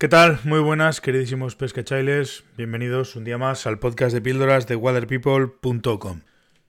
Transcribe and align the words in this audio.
¿Qué 0.00 0.08
tal? 0.08 0.40
Muy 0.44 0.60
buenas, 0.60 1.02
queridísimos 1.02 1.56
pescachailes. 1.56 2.44
Bienvenidos 2.56 3.16
un 3.16 3.24
día 3.24 3.36
más 3.36 3.66
al 3.66 3.78
podcast 3.78 4.14
de 4.14 4.22
píldoras 4.22 4.66
de 4.66 4.74
waterpeople.com. 4.74 6.20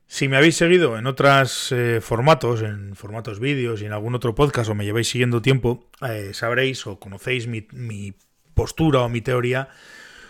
Si 0.06 0.28
me 0.28 0.36
habéis 0.36 0.58
seguido 0.58 0.98
en 0.98 1.08
otros 1.08 1.72
eh, 1.72 2.02
formatos, 2.02 2.62
en 2.62 2.94
formatos 2.94 3.40
vídeos 3.40 3.82
y 3.82 3.86
en 3.86 3.94
algún 3.94 4.16
otro 4.16 4.36
podcast 4.36 4.70
o 4.70 4.76
me 4.76 4.84
lleváis 4.84 5.08
siguiendo 5.08 5.42
tiempo, 5.42 5.88
eh, 6.06 6.32
sabréis 6.34 6.86
o 6.88 7.00
conocéis 7.00 7.48
mi, 7.48 8.14
postura 8.54 9.00
o 9.00 9.08
mi 9.08 9.22
teoría 9.22 9.70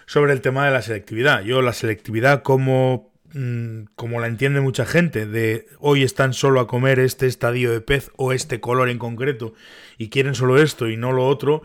sobre 0.06 0.34
el 0.34 0.42
tema 0.42 0.68
de 0.68 0.72
la 0.72 0.84
selectividad. 0.84 1.42
Yo 1.42 1.64
la 1.64 1.74
selectividad 1.74 2.44
como 2.44 3.12
mm, 3.34 3.86
como 3.96 4.20
la 4.20 4.28
entiende 4.28 4.62
mucha 4.62 4.86
gente, 4.86 5.26
de 5.26 5.66
hoy 5.80 6.04
están 6.04 6.34
solo 6.34 6.60
a 6.60 6.68
comer 6.68 7.00
este 7.00 7.26
estadio 7.26 7.72
de 7.72 7.82
pez 7.82 8.12
o 8.16 8.32
este 8.32 8.60
color 8.60 8.90
en 8.90 9.00
concreto 9.00 9.56
y 9.98 10.10
quieren 10.10 10.36
solo 10.36 10.62
esto 10.62 10.88
y 10.88 10.98
no 10.98 11.12
lo 11.12 11.26
otro, 11.26 11.64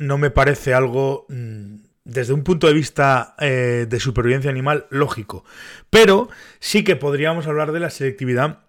no 0.00 0.18
me 0.18 0.30
parece 0.30 0.74
algo 0.74 1.26
mm, 1.28 1.76
desde 2.04 2.32
un 2.32 2.42
punto 2.42 2.66
de 2.66 2.72
vista 2.72 3.36
eh, 3.38 3.86
de 3.88 4.00
supervivencia 4.00 4.50
animal 4.50 4.86
lógico. 4.90 5.44
Pero 5.90 6.28
sí 6.58 6.82
que 6.82 6.96
podríamos 6.96 7.46
hablar 7.46 7.72
de 7.72 7.80
la 7.80 7.90
selectividad 7.90 8.60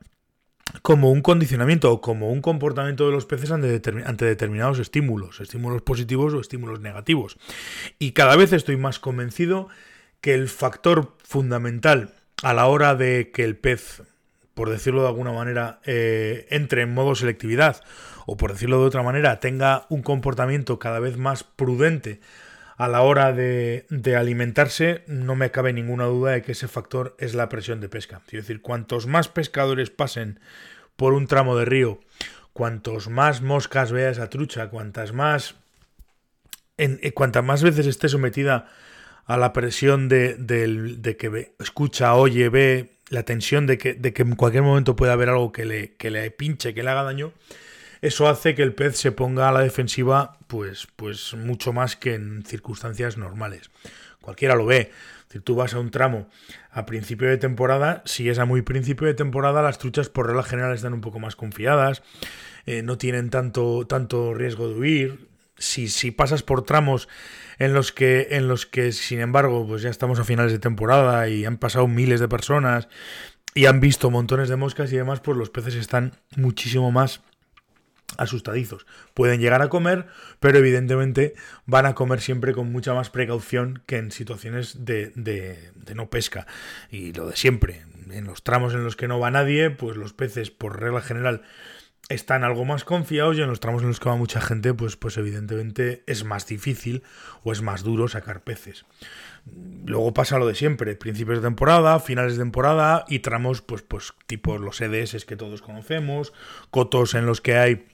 como 0.81 1.11
un 1.11 1.21
condicionamiento 1.21 1.91
o 1.91 2.01
como 2.01 2.31
un 2.31 2.41
comportamiento 2.41 3.05
de 3.05 3.11
los 3.11 3.25
peces 3.25 3.51
ante, 3.51 3.67
determinados 3.67 4.79
estímulos, 4.79 5.41
estímulos 5.41 5.81
positivos 5.81 6.33
o 6.33 6.39
estímulos 6.39 6.79
negativos. 6.79 7.37
Y 7.99 8.11
cada 8.11 8.35
vez 8.35 8.53
estoy 8.53 8.77
más 8.77 8.99
convencido 8.99 9.67
que 10.21 10.33
el 10.33 10.49
factor 10.49 11.15
fundamental 11.23 12.13
a 12.43 12.53
la 12.53 12.67
hora 12.67 12.95
de 12.95 13.31
que 13.33 13.43
el 13.43 13.57
pez, 13.57 14.03
por 14.61 14.69
decirlo 14.69 15.01
de 15.01 15.07
alguna 15.07 15.31
manera, 15.31 15.79
eh, 15.85 16.45
entre 16.51 16.83
en 16.83 16.93
modo 16.93 17.15
selectividad 17.15 17.81
o 18.27 18.37
por 18.37 18.53
decirlo 18.53 18.79
de 18.79 18.85
otra 18.85 19.01
manera, 19.01 19.39
tenga 19.39 19.87
un 19.89 20.03
comportamiento 20.03 20.77
cada 20.77 20.99
vez 20.99 21.17
más 21.17 21.43
prudente 21.43 22.21
a 22.77 22.87
la 22.87 23.01
hora 23.01 23.33
de, 23.33 23.87
alimentarse, 24.15 25.03
no 25.07 25.35
me 25.35 25.49
cabe 25.49 25.73
ninguna 25.73 26.05
duda 26.05 26.33
de 26.33 26.43
que 26.43 26.51
ese 26.51 26.67
factor 26.67 27.15
es 27.17 27.33
la 27.33 27.49
presión 27.49 27.81
de 27.81 27.89
pesca. 27.89 28.21
Es 28.27 28.33
decir, 28.33 28.61
cuantos 28.61 29.07
más 29.07 29.29
pescadores 29.29 29.89
pasen 29.89 30.39
por 30.95 31.13
un 31.13 31.25
tramo 31.25 31.57
de 31.57 31.65
río, 31.65 31.99
cuantos 32.53 33.09
más 33.09 33.41
moscas 33.41 33.91
vea 33.91 34.11
esa 34.11 34.29
trucha, 34.29 34.69
cuantas 34.69 35.11
más, 35.11 35.55
eh, 36.77 37.13
cuantas 37.13 37.43
más 37.43 37.63
veces 37.63 37.87
esté 37.87 38.09
sometida 38.09 38.67
a 39.25 39.37
la 39.37 39.53
presión 39.53 40.07
de, 40.07 41.15
que 41.17 41.55
escucha, 41.57 42.13
oye, 42.13 42.49
ve, 42.49 43.00
la 43.11 43.23
tensión 43.23 43.67
de 43.67 43.77
que, 43.77 43.93
de 43.93 44.13
que 44.13 44.23
en 44.23 44.35
cualquier 44.35 44.63
momento 44.63 44.95
pueda 44.95 45.13
haber 45.13 45.29
algo 45.29 45.51
que 45.51 45.65
le, 45.65 45.95
que 45.95 46.09
le 46.09 46.31
pinche, 46.31 46.73
que 46.73 46.81
le 46.81 46.89
haga 46.89 47.03
daño, 47.03 47.33
eso 48.01 48.27
hace 48.27 48.55
que 48.55 48.63
el 48.63 48.73
pez 48.73 48.97
se 48.97 49.11
ponga 49.11 49.49
a 49.49 49.51
la 49.51 49.59
defensiva 49.59 50.37
pues, 50.47 50.87
pues 50.95 51.33
mucho 51.35 51.73
más 51.73 51.95
que 51.97 52.15
en 52.15 52.43
circunstancias 52.45 53.17
normales. 53.17 53.69
Cualquiera 54.21 54.55
lo 54.55 54.65
ve. 54.65 54.91
Si 55.29 55.39
tú 55.39 55.55
vas 55.55 55.73
a 55.73 55.79
un 55.79 55.91
tramo 55.91 56.29
a 56.71 56.85
principio 56.85 57.27
de 57.27 57.37
temporada, 57.37 58.01
si 58.05 58.29
es 58.29 58.39
a 58.39 58.45
muy 58.45 58.61
principio 58.61 59.07
de 59.07 59.13
temporada, 59.13 59.61
las 59.61 59.77
truchas 59.77 60.09
por 60.09 60.27
regla 60.27 60.43
general 60.43 60.73
están 60.73 60.93
un 60.93 61.01
poco 61.01 61.19
más 61.19 61.35
confiadas, 61.35 62.03
eh, 62.65 62.81
no 62.81 62.97
tienen 62.97 63.29
tanto, 63.29 63.85
tanto 63.87 64.33
riesgo 64.33 64.67
de 64.69 64.75
huir. 64.75 65.30
Si, 65.61 65.87
si 65.87 66.11
pasas 66.11 66.43
por 66.43 66.63
tramos 66.63 67.07
en 67.59 67.73
los 67.73 67.91
que, 67.91 68.29
en 68.31 68.47
los 68.47 68.65
que, 68.65 68.91
sin 68.91 69.19
embargo, 69.19 69.65
pues 69.67 69.81
ya 69.81 69.89
estamos 69.89 70.19
a 70.19 70.23
finales 70.23 70.51
de 70.51 70.59
temporada 70.59 71.29
y 71.29 71.45
han 71.45 71.57
pasado 71.57 71.87
miles 71.87 72.19
de 72.19 72.27
personas 72.27 72.87
y 73.53 73.65
han 73.65 73.79
visto 73.79 74.09
montones 74.09 74.49
de 74.49 74.55
moscas 74.55 74.91
y 74.91 74.97
demás, 74.97 75.19
pues 75.19 75.37
los 75.37 75.49
peces 75.49 75.75
están 75.75 76.13
muchísimo 76.35 76.91
más 76.91 77.21
asustadizos. 78.17 78.85
Pueden 79.13 79.39
llegar 79.41 79.61
a 79.61 79.69
comer, 79.69 80.07
pero 80.39 80.57
evidentemente 80.57 81.33
van 81.65 81.85
a 81.85 81.95
comer 81.95 82.21
siempre 82.21 82.53
con 82.53 82.71
mucha 82.71 82.93
más 82.93 83.09
precaución 83.09 83.83
que 83.85 83.97
en 83.97 84.11
situaciones 84.11 84.85
de, 84.85 85.11
de, 85.15 85.95
no 85.95 86.09
pesca. 86.09 86.47
Y 86.89 87.13
lo 87.13 87.29
de 87.29 87.35
siempre, 87.35 87.85
en 88.09 88.25
los 88.25 88.43
tramos 88.43 88.73
en 88.73 88.83
los 88.83 88.95
que 88.95 89.07
no 89.07 89.19
va 89.19 89.31
nadie, 89.31 89.69
pues 89.69 89.97
los 89.97 90.13
peces 90.13 90.51
por 90.51 90.79
regla 90.79 91.01
general 91.01 91.43
están 92.09 92.43
algo 92.43 92.65
más 92.65 92.83
confiados 92.83 93.37
y 93.37 93.41
en 93.41 93.47
los 93.47 93.59
tramos 93.59 93.81
en 93.81 93.89
los 93.89 93.99
que 93.99 94.09
va 94.09 94.15
mucha 94.15 94.41
gente, 94.41 94.73
pues, 94.73 94.97
pues 94.97 95.17
evidentemente 95.17 96.03
es 96.07 96.23
más 96.23 96.45
difícil 96.45 97.03
o 97.43 97.51
es 97.51 97.61
más 97.61 97.83
duro 97.83 98.07
sacar 98.07 98.43
peces. 98.43 98.85
Luego 99.85 100.13
pasa 100.13 100.37
lo 100.37 100.47
de 100.47 100.55
siempre, 100.55 100.95
principios 100.95 101.39
de 101.39 101.47
temporada, 101.47 101.99
finales 101.99 102.33
de 102.33 102.43
temporada 102.43 103.05
y 103.07 103.19
tramos 103.19 103.61
pues, 103.61 103.81
pues 103.81 104.13
tipo 104.27 104.57
los 104.57 104.81
EDS 104.81 105.25
que 105.25 105.35
todos 105.35 105.61
conocemos, 105.61 106.33
cotos 106.69 107.15
en 107.15 107.25
los 107.25 107.41
que 107.41 107.55
hay 107.55 107.87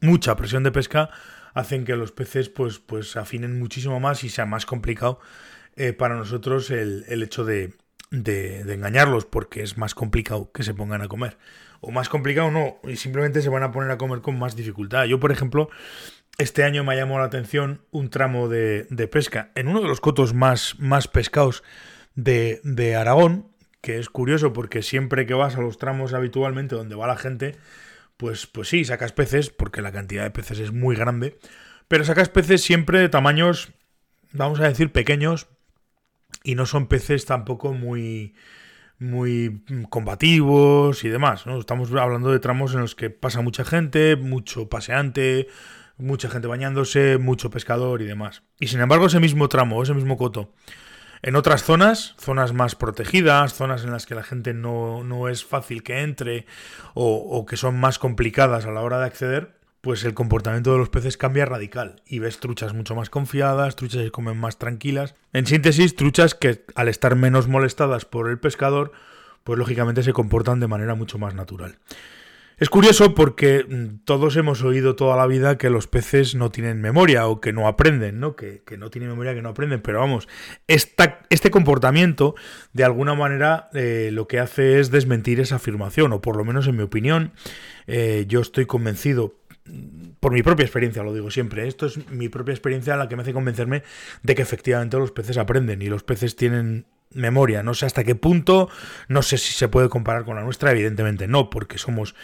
mucha 0.00 0.36
presión 0.36 0.62
de 0.62 0.72
pesca 0.72 1.10
hacen 1.54 1.84
que 1.84 1.96
los 1.96 2.12
peces 2.12 2.48
pues, 2.48 2.78
pues 2.78 3.16
afinen 3.16 3.58
muchísimo 3.58 4.00
más 4.00 4.24
y 4.24 4.28
sea 4.28 4.46
más 4.46 4.66
complicado 4.66 5.20
eh, 5.76 5.92
para 5.92 6.16
nosotros 6.16 6.70
el, 6.70 7.04
hecho 7.22 7.44
de, 7.44 7.72
de, 8.10 8.60
engañarlos 8.72 9.24
porque 9.24 9.62
es 9.62 9.76
más 9.78 9.94
complicado 9.94 10.50
que 10.52 10.62
se 10.62 10.74
pongan 10.74 11.02
a 11.02 11.08
comer. 11.08 11.38
O 11.80 11.90
más 11.90 12.08
complicado 12.08 12.50
no, 12.50 12.78
y 12.84 12.96
simplemente 12.96 13.40
se 13.42 13.48
van 13.48 13.62
a 13.62 13.70
poner 13.70 13.90
a 13.90 13.98
comer 13.98 14.20
con 14.20 14.38
más 14.38 14.56
dificultad. 14.56 15.04
Yo, 15.04 15.20
por 15.20 15.30
ejemplo, 15.30 15.70
este 16.38 16.64
año 16.64 16.84
me 16.84 16.92
ha 16.92 16.96
llamado 16.96 17.20
la 17.20 17.26
atención 17.26 17.82
un 17.90 18.10
tramo 18.10 18.48
de, 18.48 18.86
de 18.90 19.08
pesca 19.08 19.52
en 19.54 19.68
uno 19.68 19.80
de 19.80 19.88
los 19.88 20.00
cotos 20.00 20.34
más, 20.34 20.76
más 20.78 21.08
pescados 21.08 21.62
de, 22.14 22.60
de 22.64 22.96
Aragón, 22.96 23.46
que 23.80 23.98
es 23.98 24.08
curioso 24.08 24.52
porque 24.52 24.82
siempre 24.82 25.26
que 25.26 25.34
vas 25.34 25.56
a 25.56 25.60
los 25.60 25.78
tramos 25.78 26.14
habitualmente 26.14 26.74
donde 26.74 26.96
va 26.96 27.06
la 27.06 27.16
gente, 27.16 27.56
pues, 28.16 28.46
pues 28.46 28.68
sí, 28.68 28.84
sacas 28.84 29.12
peces, 29.12 29.50
porque 29.50 29.80
la 29.80 29.92
cantidad 29.92 30.24
de 30.24 30.30
peces 30.30 30.58
es 30.58 30.72
muy 30.72 30.96
grande, 30.96 31.38
pero 31.86 32.04
sacas 32.04 32.28
peces 32.28 32.62
siempre 32.62 32.98
de 32.98 33.08
tamaños, 33.08 33.72
vamos 34.32 34.58
a 34.60 34.68
decir, 34.68 34.90
pequeños, 34.90 35.46
y 36.48 36.54
no 36.54 36.64
son 36.64 36.86
peces 36.86 37.26
tampoco 37.26 37.74
muy 37.74 38.34
muy 38.98 39.62
combativos 39.90 41.04
y 41.04 41.08
demás, 41.10 41.46
¿no? 41.46 41.60
Estamos 41.60 41.92
hablando 41.92 42.32
de 42.32 42.40
tramos 42.40 42.72
en 42.72 42.80
los 42.80 42.94
que 42.94 43.10
pasa 43.10 43.42
mucha 43.42 43.64
gente, 43.64 44.16
mucho 44.16 44.70
paseante, 44.70 45.46
mucha 45.98 46.30
gente 46.30 46.48
bañándose, 46.48 47.18
mucho 47.18 47.50
pescador 47.50 48.00
y 48.00 48.06
demás. 48.06 48.44
Y 48.58 48.68
sin 48.68 48.80
embargo, 48.80 49.06
ese 49.06 49.20
mismo 49.20 49.50
tramo, 49.50 49.82
ese 49.82 49.92
mismo 49.92 50.16
coto, 50.16 50.54
en 51.20 51.36
otras 51.36 51.64
zonas, 51.64 52.14
zonas 52.18 52.54
más 52.54 52.74
protegidas, 52.74 53.52
zonas 53.52 53.84
en 53.84 53.92
las 53.92 54.06
que 54.06 54.14
la 54.14 54.22
gente 54.22 54.54
no, 54.54 55.04
no 55.04 55.28
es 55.28 55.44
fácil 55.44 55.82
que 55.82 56.00
entre 56.00 56.46
o, 56.94 57.14
o, 57.14 57.44
que 57.44 57.58
son 57.58 57.78
más 57.78 57.98
complicadas 57.98 58.64
a 58.64 58.70
la 58.70 58.80
hora 58.80 58.98
de 58.98 59.06
acceder, 59.06 59.57
pues 59.80 60.04
el 60.04 60.14
comportamiento 60.14 60.72
de 60.72 60.78
los 60.78 60.88
peces 60.88 61.16
cambia 61.16 61.44
radical 61.44 62.02
y 62.06 62.18
ves 62.18 62.40
truchas 62.40 62.74
mucho 62.74 62.94
más 62.94 63.10
confiadas, 63.10 63.76
truchas 63.76 64.02
que 64.02 64.10
comen 64.10 64.36
más 64.36 64.58
tranquilas. 64.58 65.14
En 65.32 65.46
síntesis, 65.46 65.94
truchas 65.94 66.34
que 66.34 66.64
al 66.74 66.88
estar 66.88 67.14
menos 67.14 67.48
molestadas 67.48 68.04
por 68.04 68.28
el 68.28 68.38
pescador, 68.38 68.92
pues 69.44 69.58
lógicamente 69.58 70.02
se 70.02 70.12
comportan 70.12 70.60
de 70.60 70.66
manera 70.66 70.94
mucho 70.94 71.18
más 71.18 71.34
natural. 71.34 71.78
Es 72.58 72.70
curioso 72.70 73.14
porque 73.14 73.64
mm, 73.68 74.04
todos 74.04 74.36
hemos 74.36 74.64
oído 74.64 74.96
toda 74.96 75.16
la 75.16 75.28
vida 75.28 75.58
que 75.58 75.70
los 75.70 75.86
peces 75.86 76.34
no 76.34 76.50
tienen 76.50 76.80
memoria 76.80 77.28
o 77.28 77.40
que 77.40 77.52
no 77.52 77.68
aprenden, 77.68 78.18
¿no? 78.18 78.34
Que, 78.34 78.62
no 78.76 78.90
tienen 78.90 79.10
memoria, 79.10 79.32
que 79.32 79.42
no 79.42 79.50
aprenden, 79.50 79.80
pero 79.80 80.00
vamos, 80.00 80.26
este 80.66 81.50
comportamiento 81.52 82.34
de 82.72 82.82
alguna 82.82 83.14
manera 83.14 83.70
eh, 83.74 84.10
lo 84.12 84.26
que 84.26 84.40
hace 84.40 84.80
es 84.80 84.90
desmentir 84.90 85.38
esa 85.38 85.56
afirmación, 85.56 86.12
o 86.12 86.20
por 86.20 86.36
lo 86.36 86.44
menos 86.44 86.66
en 86.66 86.76
mi 86.76 86.82
opinión, 86.82 87.32
eh, 87.86 88.24
yo 88.26 88.40
estoy 88.40 88.66
convencido 88.66 89.36
por 90.20 90.32
mi 90.32 90.42
propia 90.42 90.64
experiencia, 90.64 91.02
lo 91.02 91.14
digo 91.14 91.30
siempre, 91.30 91.68
esto 91.68 91.86
es 91.86 92.10
mi 92.10 92.28
propia 92.28 92.52
experiencia 92.52 92.96
la 92.96 93.08
que 93.08 93.16
me 93.16 93.22
hace 93.22 93.32
convencerme 93.32 93.82
de 94.22 94.34
que 94.34 94.42
efectivamente 94.42 94.96
los 94.96 95.12
peces 95.12 95.38
aprenden 95.38 95.82
y 95.82 95.86
los 95.86 96.02
peces 96.02 96.36
tienen 96.36 96.86
memoria. 97.12 97.62
No 97.62 97.74
sé 97.74 97.86
hasta 97.86 98.04
qué 98.04 98.14
punto, 98.14 98.68
no 99.08 99.22
sé 99.22 99.38
si 99.38 99.52
se 99.52 99.68
puede 99.68 99.88
comparar 99.88 100.24
con 100.24 100.36
la 100.36 100.42
nuestra, 100.42 100.72
evidentemente 100.72 101.26
no, 101.28 101.50
porque 101.50 101.78
somos 101.78 102.14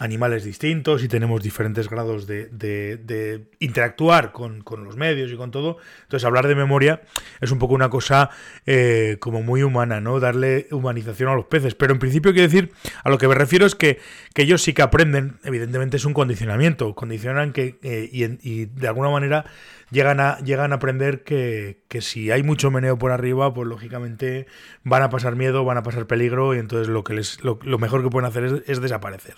animales 0.00 0.44
distintos 0.44 1.04
y 1.04 1.08
tenemos 1.08 1.42
diferentes 1.42 1.88
grados 1.88 2.26
de, 2.26 2.46
de, 2.46 3.44
interactuar 3.58 4.32
con, 4.32 4.64
los 4.82 4.96
medios 4.96 5.30
y 5.30 5.36
con 5.36 5.50
todo. 5.50 5.76
Entonces 6.02 6.24
hablar 6.24 6.48
de 6.48 6.54
memoria 6.54 7.02
es 7.40 7.50
un 7.50 7.58
poco 7.58 7.74
una 7.74 7.90
cosa 7.90 8.30
eh, 8.64 9.18
como 9.20 9.42
muy 9.42 9.62
humana, 9.62 10.00
¿no? 10.00 10.18
Darle 10.18 10.68
humanización 10.70 11.28
a 11.28 11.34
los 11.34 11.44
peces. 11.44 11.74
Pero 11.74 11.92
en 11.92 11.98
principio 11.98 12.32
quiero 12.32 12.48
decir, 12.48 12.72
a 13.04 13.10
lo 13.10 13.18
que 13.18 13.28
me 13.28 13.34
refiero 13.34 13.66
es 13.66 13.74
que, 13.74 14.00
ellos 14.34 14.62
sí 14.62 14.72
que 14.72 14.80
aprenden, 14.80 15.38
evidentemente 15.44 15.98
es 15.98 16.06
un 16.06 16.14
condicionamiento, 16.14 16.94
condicionan 16.94 17.52
que 17.52 17.78
eh, 17.82 18.08
y, 18.10 18.24
y 18.24 18.64
de 18.64 18.88
alguna 18.88 19.10
manera 19.10 19.44
llegan 19.90 20.20
a, 20.20 20.38
llegan 20.38 20.72
a 20.72 20.76
aprender 20.76 21.22
que, 21.24 21.76
si 22.00 22.30
hay 22.30 22.42
mucho 22.42 22.70
meneo 22.70 22.98
por 22.98 23.12
arriba, 23.12 23.52
pues 23.52 23.68
lógicamente 23.68 24.46
van 24.84 25.02
a 25.02 25.10
pasar 25.10 25.36
miedo, 25.36 25.64
van 25.64 25.78
a 25.78 25.82
pasar 25.82 26.06
peligro 26.06 26.54
y 26.54 26.58
entonces 26.58 26.88
lo, 26.88 27.04
que 27.04 27.14
les, 27.14 27.42
lo, 27.42 27.58
mejor 27.78 28.02
que 28.02 28.10
pueden 28.10 28.28
hacer 28.28 28.64
es, 28.66 28.80
desaparecer. 28.80 29.36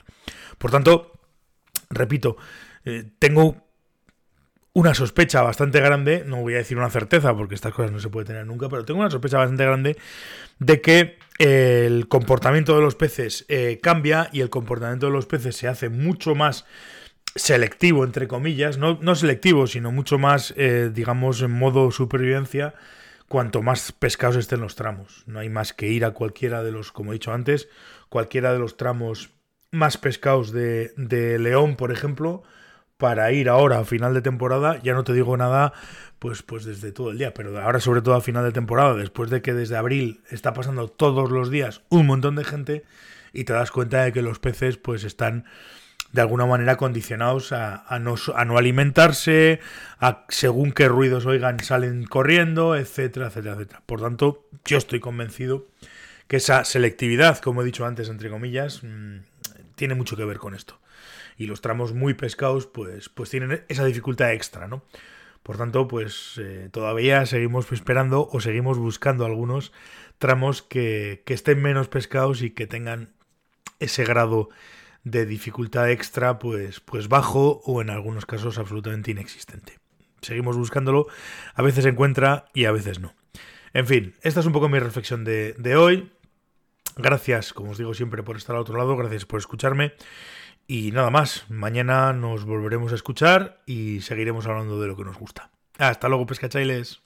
Por 0.58 0.70
tanto, 0.70 1.12
repito, 1.90 2.37
eh, 2.84 3.04
tengo 3.19 3.56
una 4.75 4.94
sospecha 4.94 5.43
bastante 5.43 5.81
grande, 5.81 6.25
no 6.26 6.40
voy 6.40 6.54
a 6.54 6.58
decir 6.58 6.78
una 6.78 6.88
certeza 6.88 7.37
porque 7.37 7.54
estas 7.54 7.75
cosas 7.75 7.93
no 7.93 8.00
se 8.00 8.08
puede 8.08 8.26
tener 8.26 8.46
nunca, 8.46 8.69
pero 8.69 8.84
tengo 8.84 9.00
una 9.00 9.10
sospecha 9.10 9.37
bastante 9.37 9.64
grande 9.64 9.99
de 10.58 10.81
que 10.81 11.19
el 11.38 12.08
comportamiento 12.08 12.75
de 12.75 12.82
los 12.82 12.94
peces 12.94 13.44
eh, 13.49 13.81
cambia 13.82 14.31
y 14.32 14.40
el 14.40 14.49
comportamiento 14.49 15.06
de 15.06 15.12
los 15.12 15.26
peces 15.26 15.56
se 15.56 15.69
hace 15.69 15.90
mucho 15.90 16.34
más 16.34 16.64
selectivo, 17.34 18.05
entre 18.05 18.28
comillas, 18.28 18.78
no, 18.78 19.14
selectivo, 19.14 19.66
sino 19.66 19.93
mucho 19.93 20.19
más, 20.19 20.55
eh, 20.56 20.90
digamos, 20.93 21.43
en 21.43 21.50
modo 21.50 21.90
supervivencia, 21.90 22.75
cuanto 23.28 23.62
más 23.62 23.93
pescados 23.93 24.37
estén 24.37 24.60
los 24.60 24.75
tramos. 24.75 25.25
No 25.26 25.38
hay 25.38 25.48
más 25.48 25.72
que 25.72 25.88
ir 25.88 26.05
a 26.05 26.10
cualquiera 26.10 26.62
de 26.62 26.72
los, 26.72 26.93
como 26.93 27.12
he 27.12 27.14
dicho 27.14 27.32
antes, 27.32 27.69
cualquiera 28.08 28.52
de 28.52 28.58
los 28.58 28.76
tramos 28.76 29.31
más 29.72 29.96
pescados 29.98 30.52
de, 30.52 30.92
de 30.96 31.38
León, 31.38 31.76
por 31.76 31.90
ejemplo, 31.90 32.44
para 32.98 33.32
ir 33.32 33.48
ahora 33.48 33.80
a 33.80 33.84
final 33.84 34.14
de 34.14 34.22
temporada, 34.22 34.78
ya 34.82 34.92
no 34.92 35.02
te 35.02 35.12
digo 35.12 35.36
nada, 35.36 35.72
pues, 36.20 36.42
pues 36.42 36.64
desde 36.64 36.92
todo 36.92 37.10
el 37.10 37.19
día, 37.19 37.34
pero 37.34 37.60
ahora 37.60 37.80
sobre 37.80 38.00
todo 38.00 38.14
a 38.14 38.20
final 38.20 38.44
de 38.44 38.52
temporada, 38.52 38.94
después 38.94 39.28
de 39.28 39.42
que 39.42 39.54
desde 39.54 39.76
abril 39.76 40.20
está 40.30 40.54
pasando 40.54 40.86
todos 40.86 41.32
los 41.32 41.50
días 41.50 41.82
un 41.88 42.06
montón 42.06 42.36
de 42.36 42.44
gente 42.44 42.84
y 43.32 43.42
te 43.42 43.54
das 43.54 43.72
cuenta 43.72 44.04
de 44.04 44.12
que 44.12 44.22
los 44.22 44.38
peces 44.38 44.76
pues 44.76 45.02
están 45.02 45.46
de 46.12 46.20
alguna 46.20 46.46
manera 46.46 46.76
condicionados 46.76 47.52
a, 47.52 47.84
no, 47.98 48.14
a 48.36 48.44
no, 48.44 48.58
alimentarse, 48.58 49.60
a 49.98 50.24
según 50.28 50.70
qué 50.70 50.86
ruidos 50.86 51.26
oigan 51.26 51.58
salen 51.60 52.04
corriendo, 52.04 52.76
etcétera, 52.76 53.28
etcétera, 53.28 53.54
etcétera. 53.54 53.82
Por 53.86 54.02
tanto, 54.02 54.46
yo 54.64 54.76
estoy 54.76 55.00
convencido 55.00 55.66
que 56.28 56.36
esa 56.36 56.64
selectividad, 56.64 57.38
como 57.38 57.62
he 57.62 57.64
dicho 57.64 57.86
antes, 57.86 58.08
entre 58.08 58.30
comillas, 58.30 58.84
mm, 58.84 59.31
tiene 59.74 59.94
mucho 59.94 60.16
que 60.16 60.24
ver 60.24 60.38
con 60.38 60.54
esto. 60.54 60.80
Y 61.36 61.46
los 61.46 61.60
tramos 61.60 61.92
muy 61.92 62.14
pescados, 62.14 62.66
pues, 62.66 63.08
pues 63.08 63.30
tienen 63.30 63.64
esa 63.69 63.84
dificultad 63.84 64.32
extra, 64.32 64.69
¿no? 64.69 64.84
Por 65.42 65.56
tanto, 65.56 65.88
pues 65.88 66.38
eh, 66.40 66.69
todavía 66.70 67.26
seguimos 67.26 67.70
esperando 67.72 68.28
o 68.30 68.40
seguimos 68.40 68.78
buscando 68.78 69.24
algunos 69.24 69.72
tramos 70.19 70.62
que, 70.62 71.22
que 71.26 71.34
estén 71.34 71.60
menos 71.60 71.88
pescados 71.88 72.42
y 72.42 72.50
que 72.50 72.69
tengan 72.69 73.12
ese 73.80 74.04
grado 74.04 74.50
de 75.04 75.26
dificultad 75.26 75.90
extra 75.90 76.38
pues, 76.38 76.80
pues 76.80 77.08
bajo 77.08 77.60
o 77.64 77.82
en 77.82 77.90
algunos 77.90 78.26
casos 78.26 78.58
absolutamente 78.58 79.10
inexistente. 79.10 79.78
Seguimos 80.20 80.56
buscándolo, 80.56 81.08
a 81.54 81.62
veces 81.62 81.84
encuentra 81.84 82.44
y 82.54 82.66
a 82.66 82.72
veces 82.72 83.00
no. 83.00 83.14
En 83.74 83.86
fin, 83.86 84.14
esta 84.22 84.40
es 84.40 84.46
un 84.46 84.52
poco 84.52 84.69
mi 84.69 84.78
reflexión 84.78 85.24
de, 85.24 85.54
de 85.58 85.76
hoy. 85.76 86.12
Gracias, 86.96 87.52
como 87.52 87.70
os 87.70 87.78
digo 87.78 87.94
siempre, 87.94 88.22
por 88.22 88.36
estar 88.36 88.56
al 88.56 88.62
otro 88.62 88.76
lado, 88.76 88.96
gracias 88.96 89.24
por 89.24 89.38
escucharme. 89.38 89.92
Y 90.66 90.92
nada 90.92 91.10
más, 91.10 91.44
mañana 91.48 92.12
nos 92.12 92.44
volveremos 92.44 92.92
a 92.92 92.94
escuchar 92.94 93.60
y 93.66 94.00
seguiremos 94.00 94.46
hablando 94.46 94.80
de 94.80 94.88
lo 94.88 94.96
que 94.96 95.04
nos 95.04 95.18
gusta. 95.18 95.50
Hasta 95.78 96.08
luego, 96.08 96.26
pescachailes. 96.26 97.02